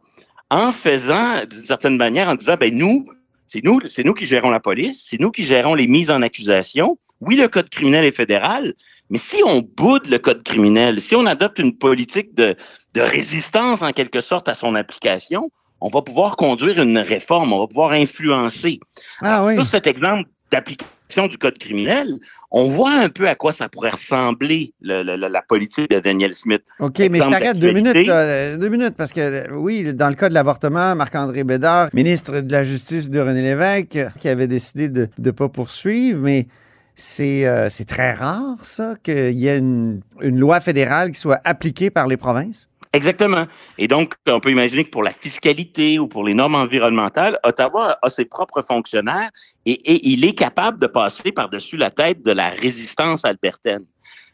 en 0.51 0.73
faisant 0.73 1.45
d'une 1.49 1.65
certaine 1.65 1.97
manière 1.97 2.29
en 2.29 2.35
disant 2.35 2.57
ben 2.59 2.77
nous 2.77 3.07
c'est 3.47 3.65
nous 3.65 3.81
c'est 3.89 4.05
nous 4.05 4.15
qui 4.15 4.27
gérons 4.27 4.51
la 4.51 4.61
police, 4.61 5.07
c'est 5.09 5.21
nous 5.21 5.31
qui 5.31 5.45
gérons 5.45 5.75
les 5.75 5.87
mises 5.87 6.11
en 6.11 6.23
accusation. 6.23 6.99
Oui, 7.21 7.37
le 7.37 7.49
code 7.49 7.69
criminel 7.69 8.05
est 8.07 8.17
fédéral, 8.17 8.73
mais 9.11 9.19
si 9.19 9.43
on 9.45 9.61
boude 9.61 10.07
le 10.07 10.19
code 10.19 10.43
criminel, 10.43 11.01
si 11.03 11.15
on 11.15 11.27
adopte 11.27 11.59
une 11.59 11.77
politique 11.77 12.35
de, 12.35 12.57
de 12.95 13.01
résistance 13.03 13.83
en 13.83 13.93
quelque 13.93 14.23
sorte 14.23 14.49
à 14.49 14.55
son 14.55 14.75
application, 14.75 15.51
on 15.83 15.89
va 15.89 16.01
pouvoir 16.01 16.37
conduire 16.37 16.81
une 16.81 16.99
réforme, 16.99 17.53
on 17.53 17.59
va 17.59 17.67
pouvoir 17.67 17.93
influencer. 17.93 18.81
Ah 19.21 19.45
oui. 19.45 19.55
Sur 19.55 19.67
cet 19.67 19.87
exemple 19.87 20.29
d'application 20.51 21.00
du 21.29 21.39
code 21.39 21.59
criminel, 21.59 22.15
on 22.51 22.65
voit 22.69 22.93
un 22.93 23.09
peu 23.09 23.29
à 23.29 23.35
quoi 23.35 23.53
ça 23.53 23.69
pourrait 23.69 23.91
ressembler 23.91 24.73
le- 24.81 25.03
le- 25.03 25.17
le- 25.17 25.29
la 25.29 25.43
politique 25.43 25.91
de 25.91 25.99
Daniel 26.01 26.35
Smith. 26.35 26.63
OK, 26.79 26.99
mais 26.99 27.19
je 27.19 27.29
t'arrête 27.29 27.57
deux 27.59 27.73
d'actualité. 27.73 27.73
minutes. 27.93 28.09
là, 28.09 28.19
euh, 28.21 28.57
deux 28.57 28.69
minutes, 28.69 28.95
parce 28.97 29.13
que 29.13 29.53
oui, 29.55 29.93
dans 29.95 30.09
le 30.09 30.15
cas 30.15 30.29
de 30.29 30.35
l'avortement, 30.35 30.95
Marc-André 30.95 31.45
Bédard, 31.45 31.89
ministre 31.93 32.41
de 32.41 32.53
la 32.53 32.63
Justice 32.63 33.11
de 33.11 33.21
René 33.21 33.43
Lévesque, 33.43 33.99
qui 34.19 34.29
avait 34.29 34.47
décidé 34.47 34.89
de 34.89 35.09
ne 35.19 35.31
pas 35.31 35.49
poursuivre, 35.49 36.21
mais 36.21 36.47
c'est 36.95 37.47
euh, 37.47 37.69
c'est 37.69 37.87
très 37.87 38.13
rare, 38.13 38.57
ça, 38.63 38.95
qu'il 39.03 39.39
y 39.39 39.49
ait 39.49 39.59
une, 39.59 40.01
une 40.21 40.39
loi 40.39 40.61
fédérale 40.61 41.13
qui 41.13 41.21
soit 41.21 41.41
appliquée 41.45 41.91
par 41.91 42.07
les 42.07 42.17
provinces? 42.17 42.67
Exactement. 42.93 43.47
Et 43.79 43.87
donc, 43.87 44.15
on 44.27 44.41
peut 44.41 44.51
imaginer 44.51 44.83
que 44.85 44.91
pour 44.91 45.05
la 45.05 45.13
fiscalité 45.13 45.99
ou 46.01 46.09
pour 46.09 46.25
les 46.25 46.35
normes 46.35 46.57
environnementales, 46.57 47.39
Ottawa 47.45 47.97
a 48.03 48.11
ses 48.11 48.25
propres 48.25 48.63
fonctionnaires 48.63 49.31
et, 49.65 49.73
et 49.73 50.09
il 50.09 50.25
est 50.25 50.33
capable 50.35 50.81
de 50.81 50.89
passer 50.89 51.31
par-dessus 51.31 51.77
la 51.77 51.91
tête 51.91 52.23
de 52.25 52.33
la 52.33 52.51
résistance 52.51 53.25
albertaine. 53.25 53.85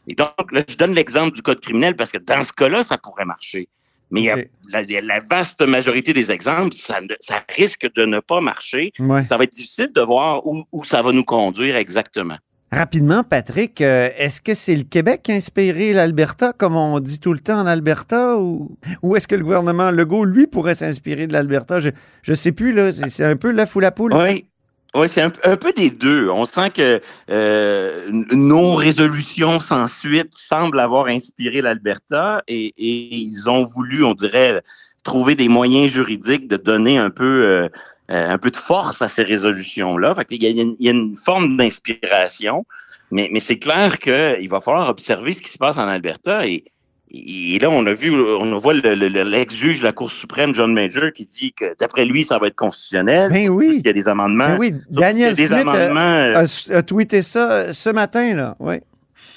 Et 0.07 0.15
donc, 0.15 0.51
là, 0.51 0.63
je 0.67 0.75
donne 0.75 0.93
l'exemple 0.95 1.33
du 1.33 1.43
code 1.43 1.59
criminel 1.59 1.95
parce 1.95 2.11
que 2.11 2.17
dans 2.17 2.41
ce 2.41 2.53
cas-là, 2.53 2.83
ça 2.83 2.97
pourrait 2.97 3.25
marcher. 3.25 3.69
Mais 4.09 4.21
il 4.21 4.23
y 4.23 4.29
a 4.31 4.37
la, 4.69 5.01
la 5.01 5.19
vaste 5.19 5.61
majorité 5.61 6.13
des 6.13 6.31
exemples, 6.31 6.73
ça, 6.73 7.01
ne- 7.01 7.13
ça 7.19 7.43
risque 7.49 7.93
de 7.93 8.05
ne 8.05 8.21
pas 8.21 8.39
marcher. 8.39 8.93
Ouais. 8.99 9.23
Ça 9.25 9.35
va 9.37 9.43
être 9.43 9.51
difficile 9.51 9.91
de 9.93 10.01
voir 10.01 10.47
où, 10.47 10.63
où 10.71 10.85
ça 10.85 11.01
va 11.01 11.11
nous 11.11 11.25
conduire 11.25 11.75
exactement. 11.75 12.37
Rapidement, 12.71 13.23
Patrick, 13.23 13.79
euh, 13.79 14.09
est-ce 14.17 14.41
que 14.41 14.53
c'est 14.53 14.75
le 14.75 14.83
Québec 14.83 15.21
qui 15.23 15.31
a 15.31 15.35
inspiré 15.35 15.93
l'Alberta, 15.93 16.51
comme 16.51 16.75
on 16.75 16.99
dit 16.99 17.19
tout 17.19 17.31
le 17.31 17.39
temps 17.39 17.61
en 17.61 17.65
Alberta, 17.65 18.37
ou, 18.37 18.75
est-ce 19.15 19.27
que 19.27 19.35
le 19.35 19.43
gouvernement 19.43 19.89
Legault, 19.89 20.25
lui, 20.25 20.47
pourrait 20.47 20.75
s'inspirer 20.75 21.27
de 21.27 21.33
l'Alberta? 21.33 21.79
Je 21.79 21.91
ne 22.27 22.35
sais 22.35 22.51
plus, 22.51 22.73
là. 22.73 22.91
C'est 22.91 23.23
un 23.23 23.37
peu 23.37 23.51
l'œuf 23.51 23.75
ou 23.75 23.79
la 23.79 23.91
poule. 23.91 24.13
Oui. 24.13 24.45
Oui, 24.95 25.07
c'est 25.09 25.21
un, 25.21 25.29
peu 25.29 25.73
des 25.73 25.91
deux. 25.91 26.29
On 26.29 26.45
sent 26.45 26.71
que 26.71 27.01
euh, 27.29 28.09
nos 28.31 28.73
résolutions 28.73 29.59
sans 29.59 29.85
suite 29.85 30.29
semblent 30.31 30.79
avoir 30.79 31.07
inspiré 31.07 31.61
l'Alberta 31.61 32.41
et, 32.47 32.73
et, 32.77 33.15
ils 33.15 33.47
ont 33.47 33.63
voulu, 33.63 34.03
on 34.03 34.13
dirait, 34.13 34.63
trouver 35.03 35.35
des 35.35 35.49
moyens 35.49 35.91
juridiques 35.91 36.47
de 36.47 36.57
donner 36.57 36.97
un 36.97 37.09
peu 37.09 37.45
euh, 37.45 37.69
euh, 38.09 38.29
un 38.29 38.37
peu 38.37 38.51
de 38.51 38.57
force 38.57 39.01
à 39.01 39.07
ces 39.07 39.23
résolutions-là. 39.23 40.15
il, 40.29 40.43
y 40.43 40.87
a, 40.87 40.91
une 40.91 41.17
forme 41.17 41.57
d'inspiration, 41.57 42.65
mais, 43.11 43.29
mais 43.31 43.39
c'est 43.39 43.59
clair 43.59 43.99
qu'il 43.99 44.47
va 44.49 44.61
falloir 44.61 44.89
observer 44.89 45.33
ce 45.33 45.41
qui 45.41 45.51
se 45.51 45.57
passe 45.57 45.77
en 45.77 45.87
Alberta. 45.87 46.47
Et, 46.47 46.63
et 47.11 47.57
là, 47.59 47.69
on 47.69 47.85
a 47.85 47.93
vu, 47.93 48.13
on 48.13 48.57
voit 48.57 48.73
l'ex-juge 48.73 49.79
de 49.79 49.83
la 49.83 49.93
Cour 49.93 50.11
suprême, 50.11 50.53
John 50.55 50.73
Major, 50.73 51.11
qui 51.13 51.25
dit 51.25 51.53
que 51.53 51.75
d'après 51.79 52.05
lui, 52.05 52.23
ça 52.23 52.37
va 52.37 52.47
être 52.47 52.55
constitutionnel. 52.55 53.31
Ben 53.31 53.49
oui. 53.49 53.79
Il 53.79 53.85
y 53.85 53.89
a 53.89 53.93
des 53.93 54.07
amendements. 54.07 54.49
Ben 54.49 54.57
oui, 54.59 54.73
Daniel 54.89 55.35
Smith 55.35 55.67
a, 55.67 56.43
a, 56.43 56.83
tweeté 56.83 57.21
ça 57.21 57.71
ce 57.73 57.89
matin, 57.89 58.33
là. 58.33 58.55
Oui. 58.59 58.75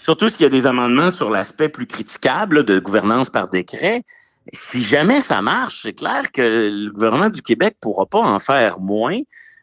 Surtout 0.02 0.28
s'il 0.28 0.42
y 0.42 0.46
a 0.46 0.48
des 0.48 0.66
amendements 0.66 1.10
sur 1.10 1.30
l'aspect 1.30 1.68
plus 1.68 1.86
critiquable 1.86 2.64
de 2.64 2.78
gouvernance 2.78 3.30
par 3.30 3.48
décret 3.48 4.02
si 4.52 4.82
jamais 4.82 5.20
ça 5.20 5.42
marche, 5.42 5.80
c'est 5.82 5.92
clair 5.92 6.30
que 6.32 6.42
le 6.42 6.90
gouvernement 6.90 7.30
du 7.30 7.42
Québec 7.42 7.76
pourra 7.80 8.06
pas 8.06 8.20
en 8.20 8.38
faire 8.38 8.80
moins. 8.80 9.18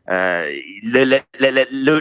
Euh, 0.09 0.49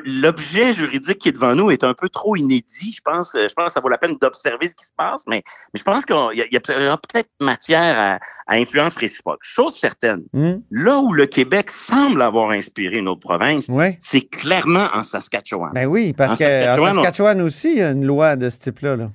L'objet 0.05 0.73
juridique 0.73 1.19
qui 1.19 1.31
est 1.31 1.33
devant 1.33 1.57
nous 1.57 1.73
est 1.73 1.83
un 1.83 1.93
peu 1.93 2.09
trop 2.09 2.37
inédit. 2.37 2.95
Je 2.97 3.00
pense, 3.05 3.33
je 3.35 3.52
pense 3.52 3.66
que 3.66 3.73
ça 3.73 3.81
vaut 3.81 3.88
la 3.88 3.99
peine 3.99 4.16
d'observer 4.21 4.69
ce 4.69 4.76
qui 4.76 4.87
se 4.87 4.93
passe, 4.97 5.25
mais, 5.26 5.43
mais 5.75 5.78
je 5.78 5.83
pense 5.83 6.05
qu'il 6.05 6.14
y, 6.35 6.55
y, 6.55 6.87
aura 6.87 6.99
peut-être 6.99 7.28
matière 7.40 7.99
à, 7.99 8.19
à, 8.47 8.57
influence 8.57 8.97
réciproque. 8.97 9.40
Chose 9.43 9.75
certaine, 9.75 10.23
hmm. 10.33 10.55
là 10.71 10.99
où 10.99 11.12
le 11.12 11.26
Québec 11.26 11.71
semble 11.71 12.23
avoir 12.23 12.50
inspiré 12.50 12.99
une 12.99 13.09
autre 13.09 13.21
province, 13.21 13.69
c'est 13.99 14.21
clairement 14.21 14.88
en 14.95 15.02
Saskatchewan. 15.02 15.73
Ben 15.75 15.87
oui, 15.87 16.12
parce 16.12 16.33
qu'en 16.33 16.45
Saskatchewan, 16.45 16.95
Saskatchewan 16.95 17.40
aussi, 17.43 17.73
il 17.73 17.78
y 17.78 17.83
a 17.83 17.90
une 17.90 18.05
loi 18.05 18.37
de 18.37 18.49
ce 18.49 18.59
type-là. 18.61 18.95
Là. 18.95 19.11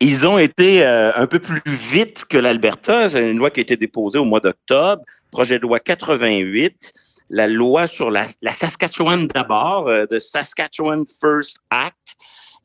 Ils 0.00 0.26
ont 0.26 0.38
été 0.38 0.84
euh, 0.84 1.12
un 1.14 1.26
peu 1.26 1.38
plus 1.38 1.62
vite 1.66 2.26
que 2.26 2.36
l'Alberta. 2.36 3.08
C'est 3.08 3.30
une 3.30 3.38
loi 3.38 3.50
qui 3.50 3.60
a 3.60 3.62
été 3.62 3.76
déposée 3.76 4.18
au 4.18 4.24
mois 4.24 4.40
d'octobre, 4.40 5.02
projet 5.30 5.58
de 5.58 5.62
loi 5.62 5.80
88, 5.80 6.92
la 7.30 7.48
loi 7.48 7.86
sur 7.86 8.10
la, 8.10 8.26
Saskatchewan 8.52 9.26
d'abord, 9.26 9.88
euh, 9.88 10.04
de 10.06 10.18
Saskatchewan 10.18 11.04
First 11.20 11.58
Act. 11.70 11.96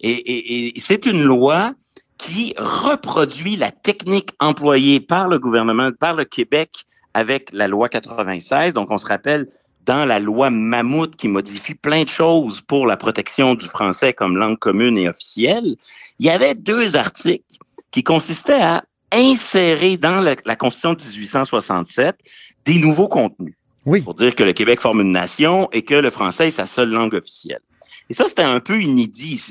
Et, 0.01 0.73
c'est 0.77 1.05
une 1.05 1.23
loi 1.23 1.73
qui 2.17 2.53
reproduit 2.57 3.55
la 3.55 3.71
technique 3.71 4.31
employée 4.39 4.99
par 4.99 5.27
le 5.27 5.39
gouvernement, 5.39 5.91
par 5.91 6.15
le 6.15 6.25
Québec 6.25 6.83
avec 7.13 7.49
la 7.53 7.67
loi 7.67 7.87
96. 7.87 8.73
Donc, 8.73 8.91
on 8.91 8.97
se 8.97 9.05
rappelle, 9.05 9.47
dans 9.85 10.05
la 10.05 10.19
loi 10.19 10.49
Mammouth 10.49 11.15
qui 11.15 11.27
modifie 11.27 11.75
plein 11.75 12.03
de 12.03 12.09
choses 12.09 12.61
pour 12.61 12.85
la 12.85 12.97
protection 12.97 13.55
du 13.55 13.65
français 13.65 14.13
comme 14.13 14.37
langue 14.37 14.59
commune 14.59 14.97
et 14.97 15.09
officielle, 15.09 15.75
il 16.19 16.25
y 16.25 16.29
avait 16.29 16.55
deux 16.55 16.95
articles 16.95 17.57
qui 17.91 18.03
consistaient 18.03 18.61
à 18.61 18.83
insérer 19.11 19.97
dans 19.97 20.21
la, 20.21 20.55
Constitution 20.55 20.93
de 20.93 21.01
1867 21.01 22.15
des 22.65 22.79
nouveaux 22.79 23.09
contenus. 23.09 23.55
Oui. 23.85 24.01
Pour 24.01 24.13
dire 24.13 24.35
que 24.35 24.43
le 24.43 24.53
Québec 24.53 24.79
forme 24.79 25.01
une 25.01 25.11
nation 25.11 25.67
et 25.71 25.81
que 25.81 25.95
le 25.95 26.09
français 26.11 26.47
est 26.47 26.51
sa 26.51 26.67
seule 26.67 26.89
langue 26.89 27.15
officielle. 27.15 27.61
Et 28.11 28.13
ça, 28.13 28.25
c'était 28.27 28.43
un 28.43 28.59
peu 28.59 28.81
inédit. 28.81 29.41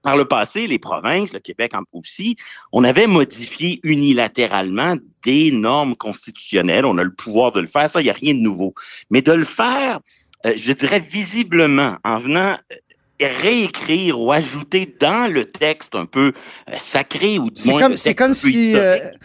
par 0.00 0.16
le 0.16 0.26
passé, 0.26 0.68
les 0.68 0.78
provinces, 0.78 1.32
le 1.32 1.40
Québec 1.40 1.72
aussi, 1.92 2.36
on 2.70 2.84
avait 2.84 3.08
modifié 3.08 3.80
unilatéralement 3.82 4.94
des 5.24 5.50
normes 5.50 5.96
constitutionnelles. 5.96 6.86
On 6.86 6.98
a 6.98 7.02
le 7.02 7.12
pouvoir 7.12 7.50
de 7.50 7.58
le 7.58 7.66
faire. 7.66 7.90
Ça, 7.90 8.00
il 8.00 8.04
n'y 8.04 8.10
a 8.10 8.12
rien 8.12 8.34
de 8.34 8.38
nouveau. 8.38 8.74
Mais 9.10 9.22
de 9.22 9.32
le 9.32 9.42
faire, 9.42 9.98
euh, 10.46 10.52
je 10.54 10.70
dirais 10.70 11.00
visiblement, 11.00 11.96
en 12.04 12.18
venant 12.20 12.56
euh, 12.72 13.26
réécrire 13.42 14.20
ou 14.20 14.30
ajouter 14.30 14.94
dans 15.00 15.26
le 15.28 15.44
texte 15.46 15.96
un 15.96 16.06
peu 16.06 16.32
euh, 16.70 16.74
sacré 16.78 17.40
ou 17.40 17.50
du 17.50 17.60
C'est 17.60 17.72
comme, 17.72 17.96
c'est 17.96 18.14
comme 18.14 18.34
si 18.34 18.76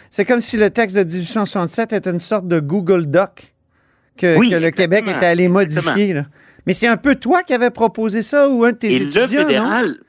c'est 0.09 0.25
comme 0.25 0.41
si 0.41 0.57
le 0.57 0.71
texte 0.71 0.97
de 0.97 1.03
1867 1.03 1.93
était 1.93 2.09
une 2.09 2.17
sorte 2.17 2.47
de 2.47 2.59
Google 2.59 3.05
Doc 3.05 3.53
que, 4.17 4.39
que 4.39 4.55
le 4.55 4.71
Québec 4.71 5.03
était 5.07 5.27
allé 5.27 5.47
modifier. 5.49 6.23
Mais 6.65 6.73
c'est 6.73 6.87
un 6.87 6.97
peu 6.97 7.15
toi 7.15 7.43
qui 7.43 7.53
avais 7.53 7.71
proposé 7.71 8.21
ça 8.21 8.49
ou 8.49 8.63
un 8.63 8.71
de 8.71 8.77
tes 8.77 8.91
et 8.91 8.95
étudiants, 8.97 9.21
le 9.21 9.27
fédéral, 9.27 9.99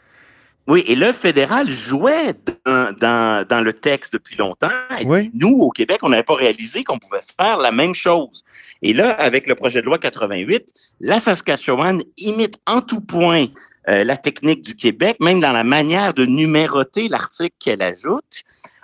Oui, 0.66 0.84
et 0.86 0.94
le 0.94 1.12
fédéral 1.12 1.68
jouait 1.70 2.34
dans, 2.66 3.46
dans, 3.48 3.64
le 3.64 3.72
texte 3.72 4.12
depuis 4.12 4.36
longtemps. 4.36 4.68
Et 5.00 5.30
Nous, 5.34 5.56
au 5.58 5.70
Québec, 5.70 5.98
on 6.02 6.10
n'avait 6.10 6.22
pas 6.22 6.34
réalisé 6.34 6.84
qu'on 6.84 6.98
pouvait 6.98 7.22
faire 7.40 7.58
la 7.58 7.72
même 7.72 7.94
chose. 7.94 8.44
Et 8.82 8.92
là, 8.92 9.10
avec 9.10 9.46
le 9.46 9.54
projet 9.54 9.80
de 9.80 9.86
loi 9.86 9.98
88, 9.98 10.72
la 11.00 11.20
Saskatchewan 11.20 12.00
imite 12.18 12.58
en 12.66 12.80
tout 12.80 13.00
point 13.00 13.46
euh, 13.88 14.04
la 14.04 14.16
technique 14.16 14.62
du 14.62 14.76
Québec, 14.76 15.16
même 15.20 15.40
dans 15.40 15.52
la 15.52 15.64
manière 15.64 16.14
de 16.14 16.24
numéroter 16.24 17.08
l'article 17.08 17.54
qu'elle 17.58 17.82
ajoute, 17.82 18.42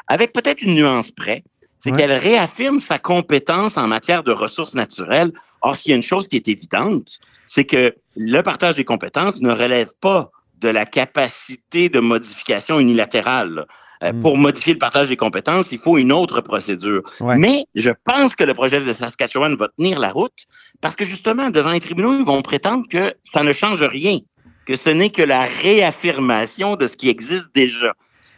avec 0.08 0.32
peut-être 0.32 0.62
une 0.62 0.74
nuance 0.74 1.10
près 1.10 1.44
c'est 1.78 1.92
qu'elle 1.92 2.12
réaffirme 2.12 2.80
sa 2.80 2.98
compétence 2.98 3.76
en 3.76 3.86
matière 3.86 4.24
de 4.24 4.32
ressources 4.32 4.74
naturelles. 4.74 5.32
Or, 5.62 5.76
s'il 5.76 5.90
y 5.90 5.92
a 5.92 5.96
une 5.96 6.02
chose 6.02 6.26
qui 6.26 6.36
est 6.36 6.48
évidente, 6.48 7.20
c'est 7.48 7.64
que 7.64 7.94
le 8.14 8.42
partage 8.42 8.76
des 8.76 8.84
compétences 8.84 9.40
ne 9.40 9.50
relève 9.50 9.90
pas 10.00 10.30
de 10.60 10.68
la 10.68 10.84
capacité 10.84 11.88
de 11.88 11.98
modification 11.98 12.78
unilatérale. 12.78 13.66
Euh, 14.04 14.12
hmm. 14.12 14.20
Pour 14.20 14.36
modifier 14.36 14.74
le 14.74 14.78
partage 14.78 15.08
des 15.08 15.16
compétences, 15.16 15.72
il 15.72 15.78
faut 15.78 15.98
une 15.98 16.12
autre 16.12 16.40
procédure. 16.40 17.02
Mais 17.36 17.64
je 17.74 17.90
pense 18.04 18.36
que 18.36 18.44
le 18.44 18.54
projet 18.54 18.80
de 18.80 18.92
Saskatchewan 18.92 19.56
va 19.56 19.68
tenir 19.76 19.98
la 19.98 20.12
route 20.12 20.44
parce 20.80 20.94
que 20.94 21.04
justement, 21.04 21.50
devant 21.50 21.72
les 21.72 21.80
tribunaux, 21.80 22.18
ils 22.18 22.24
vont 22.24 22.42
prétendre 22.42 22.86
que 22.88 23.14
ça 23.32 23.42
ne 23.42 23.52
change 23.52 23.82
rien, 23.82 24.18
que 24.66 24.76
ce 24.76 24.90
n'est 24.90 25.10
que 25.10 25.22
la 25.22 25.42
réaffirmation 25.42 26.76
de 26.76 26.86
ce 26.86 26.96
qui 26.96 27.08
existe 27.08 27.48
déjà. 27.54 27.94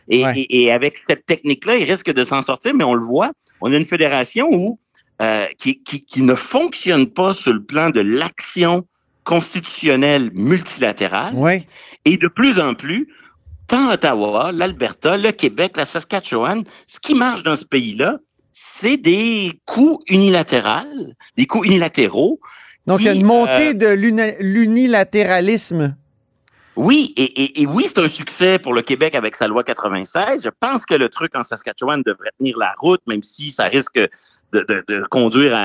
Et, 0.08 0.72
avec 0.72 0.98
cette 0.98 1.26
technique-là, 1.26 1.76
il 1.76 1.84
risque 1.84 2.12
de 2.12 2.24
s'en 2.24 2.42
sortir, 2.42 2.74
mais 2.74 2.84
on 2.84 2.94
le 2.94 3.04
voit, 3.04 3.30
on 3.60 3.72
a 3.72 3.76
une 3.76 3.86
fédération 3.86 4.48
où, 4.50 4.78
euh, 5.22 5.46
qui, 5.58 5.82
qui, 5.82 6.22
ne 6.22 6.34
fonctionne 6.34 7.06
pas 7.06 7.32
sur 7.32 7.52
le 7.52 7.62
plan 7.62 7.90
de 7.90 8.00
l'action 8.00 8.86
constitutionnelle 9.30 10.32
multilatérale. 10.34 11.36
Et 12.04 12.16
de 12.16 12.26
plus 12.26 12.58
en 12.58 12.74
plus, 12.74 13.06
tant 13.68 13.92
Ottawa, 13.92 14.50
l'Alberta, 14.52 15.16
le 15.16 15.30
Québec, 15.30 15.76
la 15.76 15.84
Saskatchewan, 15.84 16.64
ce 16.88 16.98
qui 16.98 17.14
marche 17.14 17.44
dans 17.44 17.54
ce 17.54 17.64
pays-là, 17.64 18.18
c'est 18.50 18.96
des 18.96 19.52
coups 19.66 20.02
unilatéraux, 20.08 21.12
des 21.36 21.46
coups 21.46 21.68
unilatéraux. 21.68 22.40
Donc, 22.88 23.02
il 23.02 23.06
y 23.06 23.08
a 23.08 23.12
une 23.12 23.24
montée 23.24 23.68
euh, 23.68 23.74
de 23.74 24.40
l'unilatéralisme 24.40 25.94
oui, 26.76 27.12
et, 27.16 27.66
oui, 27.66 27.84
c'est 27.86 27.98
un 27.98 28.08
succès 28.08 28.58
pour 28.58 28.72
le 28.72 28.80
Québec 28.80 29.14
avec 29.14 29.36
sa 29.36 29.48
loi 29.48 29.62
96. 29.62 30.42
Je 30.42 30.48
pense 30.60 30.86
que 30.86 30.94
le 30.94 31.10
truc 31.10 31.36
en 31.36 31.42
Saskatchewan 31.42 32.02
devrait 32.06 32.30
tenir 32.38 32.56
la 32.56 32.74
route, 32.78 33.02
même 33.06 33.22
si 33.22 33.50
ça 33.50 33.64
risque 33.64 34.00
de, 34.52 35.02
conduire 35.10 35.56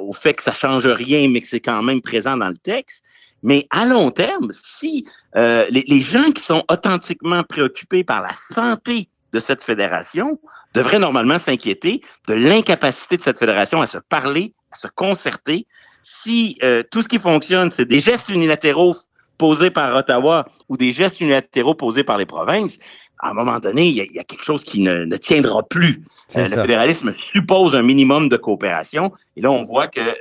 au 0.00 0.12
fait 0.12 0.34
que 0.34 0.42
ça 0.42 0.52
change 0.52 0.86
rien, 0.86 1.28
mais 1.28 1.40
que 1.40 1.48
c'est 1.48 1.60
quand 1.60 1.82
même 1.82 2.00
présent 2.00 2.36
dans 2.36 2.48
le 2.48 2.56
texte. 2.56 3.04
Mais 3.42 3.66
à 3.70 3.84
long 3.84 4.10
terme, 4.10 4.48
si 4.52 5.06
euh, 5.36 5.66
les, 5.68 6.00
gens 6.00 6.32
qui 6.32 6.42
sont 6.42 6.64
authentiquement 6.70 7.42
préoccupés 7.42 8.02
par 8.02 8.22
la 8.22 8.32
santé 8.32 9.10
de 9.34 9.38
cette 9.38 9.62
fédération 9.62 10.40
devraient 10.72 10.98
normalement 10.98 11.38
s'inquiéter 11.38 12.00
de 12.26 12.34
l'incapacité 12.34 13.18
de 13.18 13.22
cette 13.22 13.38
fédération 13.38 13.82
à 13.82 13.86
se 13.86 13.98
parler, 13.98 14.54
à 14.72 14.76
se 14.76 14.88
concerter. 14.88 15.66
Si 16.00 16.58
euh, 16.62 16.82
tout 16.90 17.02
ce 17.02 17.08
qui 17.08 17.18
fonctionne, 17.18 17.70
c'est 17.70 17.84
des 17.84 18.00
gestes 18.00 18.30
unilatéraux 18.30 18.96
posés 19.36 19.70
par 19.70 19.94
Ottawa 19.94 20.46
ou 20.70 20.78
des 20.78 20.92
gestes 20.92 21.20
unilatéraux 21.20 21.74
posés 21.74 22.04
par 22.04 22.16
les 22.16 22.26
provinces, 22.26 22.78
à 23.20 23.30
un 23.30 23.32
moment 23.32 23.58
donné, 23.58 23.86
il 23.86 23.94
y, 23.94 24.18
a, 24.18 24.24
quelque 24.24 24.44
chose 24.44 24.64
qui 24.64 24.80
ne, 24.80 25.16
tiendra 25.16 25.62
plus. 25.62 26.02
Euh, 26.36 26.42
le 26.42 26.48
fédéralisme 26.48 27.12
suppose 27.12 27.74
un 27.74 27.82
minimum 27.82 28.28
de 28.28 28.36
coopération. 28.36 29.12
Et 29.36 29.40
là, 29.40 29.50
on 29.50 29.64
voit 29.64 29.86
que 29.86 30.00
euh, 30.00 30.12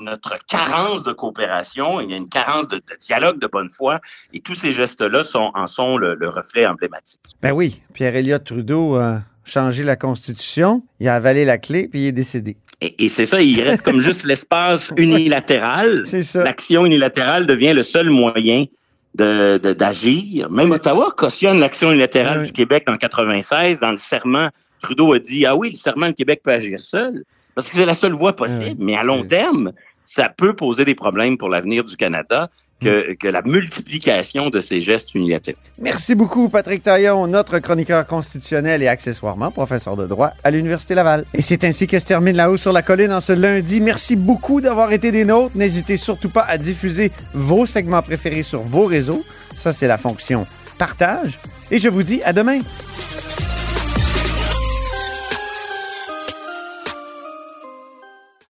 notre 0.00 0.36
carence 0.48 1.02
de 1.02 1.12
coopération, 1.12 2.00
il 2.00 2.10
y 2.10 2.14
a 2.14 2.16
une 2.16 2.28
carence 2.28 2.68
de, 2.68 2.82
dialogue 3.00 3.38
de 3.38 3.46
bonne 3.46 3.70
foi, 3.70 4.00
et 4.32 4.40
tous 4.40 4.54
ces 4.54 4.72
gestes-là 4.72 5.22
sont, 5.22 5.50
en 5.54 5.66
sont 5.66 5.96
le, 5.96 6.16
reflet 6.28 6.66
emblématique. 6.66 7.20
Ben 7.40 7.52
oui, 7.52 7.82
Pierre 7.94 8.16
Elliott 8.16 8.44
Trudeau 8.44 8.96
a 8.96 9.22
changé 9.44 9.84
la 9.84 9.96
Constitution, 9.96 10.82
il 11.00 11.08
a 11.08 11.14
avalé 11.14 11.44
la 11.44 11.58
clé, 11.58 11.88
puis 11.88 12.00
il 12.00 12.06
est 12.08 12.12
décédé. 12.12 12.56
Et, 12.80 13.08
c'est 13.08 13.26
ça, 13.26 13.40
il 13.40 13.60
reste 13.60 13.82
comme 13.82 14.00
juste 14.00 14.24
l'espace 14.24 14.92
unilatéral. 14.96 16.02
L'action 16.34 16.84
unilatérale 16.84 17.46
devient 17.46 17.72
le 17.72 17.84
seul 17.84 18.10
moyen 18.10 18.64
d'agir. 19.14 20.48
De. 20.48 20.54
Même 20.54 20.70
Ottawa 20.70 21.12
cautionne 21.16 21.58
l'action 21.58 21.90
unilatérale 21.90 22.44
du 22.44 22.52
Québec 22.52 22.84
en 22.88 22.96
96. 22.96 23.80
Dans 23.80 23.90
le 23.90 23.96
serment, 23.96 24.48
Trudeau 24.80 25.12
a 25.12 25.18
dit 25.18 25.46
Ah 25.46 25.56
oui, 25.56 25.70
le 25.70 25.76
serment, 25.76 26.06
le 26.06 26.12
Québec 26.12 26.40
peut 26.42 26.52
agir 26.52 26.80
seul. 26.80 27.24
Parce 27.54 27.68
que 27.68 27.76
c'est 27.76 27.86
la 27.86 27.94
seule 27.94 28.12
voie 28.12 28.34
possible. 28.34 28.76
Mais 28.78 28.96
à 28.96 29.02
long 29.02 29.24
terme, 29.24 29.72
ça 30.04 30.28
peut 30.28 30.54
poser 30.54 30.84
des 30.84 30.94
problèmes 30.94 31.38
pour 31.38 31.48
l'avenir 31.48 31.84
du 31.84 31.96
Canada. 31.96 32.50
Que, 32.82 33.28
la 33.28 33.42
multiplication 33.42 34.50
de 34.50 34.60
ces 34.60 34.80
gestes 34.80 35.14
unilatéraux. 35.14 35.58
Merci 35.80 36.14
beaucoup, 36.14 36.48
Patrick 36.48 36.82
Taillon, 36.82 37.26
notre 37.26 37.58
chroniqueur 37.58 38.06
constitutionnel 38.06 38.82
et 38.82 38.88
accessoirement 38.88 39.50
professeur 39.50 39.96
de 39.96 40.06
droit 40.06 40.32
à 40.44 40.50
l'Université 40.50 40.94
Laval. 40.94 41.24
Et 41.34 41.42
c'est 41.42 41.64
ainsi 41.64 41.86
que 41.86 41.98
se 41.98 42.06
termine 42.06 42.36
La 42.36 42.50
Haut 42.50 42.56
sur 42.56 42.72
la 42.72 42.82
Colline 42.82 43.12
en 43.12 43.20
ce 43.20 43.32
lundi. 43.32 43.80
Merci 43.80 44.16
beaucoup 44.16 44.60
d'avoir 44.60 44.92
été 44.92 45.10
des 45.10 45.24
nôtres. 45.24 45.56
N'hésitez 45.56 45.96
surtout 45.96 46.28
pas 46.28 46.42
à 46.42 46.58
diffuser 46.58 47.10
vos 47.34 47.66
segments 47.66 48.02
préférés 48.02 48.42
sur 48.42 48.62
vos 48.62 48.86
réseaux. 48.86 49.24
Ça, 49.56 49.72
c'est 49.72 49.86
la 49.86 49.98
fonction 49.98 50.44
partage. 50.78 51.38
Et 51.70 51.78
je 51.78 51.88
vous 51.88 52.02
dis 52.02 52.22
à 52.24 52.32
demain. 52.32 52.60